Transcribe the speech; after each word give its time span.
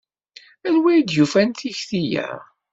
Anwa 0.67 0.89
i 0.97 1.01
d-yufan 1.01 1.49
tikti-a? 1.57 2.29